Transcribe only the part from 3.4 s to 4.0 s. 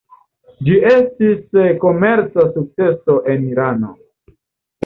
Irano.